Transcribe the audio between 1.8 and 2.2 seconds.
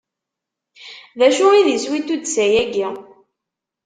n